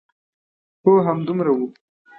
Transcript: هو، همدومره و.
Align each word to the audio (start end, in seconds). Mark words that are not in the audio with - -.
هو، 0.83 0.93
همدومره 1.07 1.51
و. 1.57 1.63